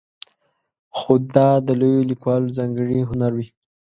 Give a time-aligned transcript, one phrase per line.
[0.97, 3.47] خو دا د لویو لیکوالو ځانګړی هنر وي.